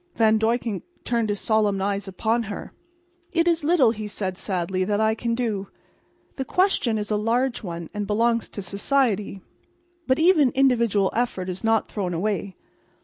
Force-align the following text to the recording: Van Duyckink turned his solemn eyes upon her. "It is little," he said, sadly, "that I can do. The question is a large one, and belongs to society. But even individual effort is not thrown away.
Van 0.15 0.39
Duyckink 0.39 0.81
turned 1.03 1.29
his 1.29 1.39
solemn 1.39 1.79
eyes 1.79 2.07
upon 2.07 2.41
her. 2.49 2.73
"It 3.33 3.47
is 3.47 3.63
little," 3.63 3.91
he 3.91 4.07
said, 4.07 4.35
sadly, 4.35 4.83
"that 4.83 4.99
I 4.99 5.13
can 5.13 5.35
do. 5.35 5.67
The 6.37 6.43
question 6.43 6.97
is 6.97 7.11
a 7.11 7.17
large 7.17 7.61
one, 7.61 7.87
and 7.93 8.07
belongs 8.07 8.49
to 8.49 8.63
society. 8.63 9.41
But 10.07 10.17
even 10.17 10.49
individual 10.55 11.11
effort 11.13 11.49
is 11.49 11.63
not 11.63 11.87
thrown 11.87 12.15
away. 12.15 12.55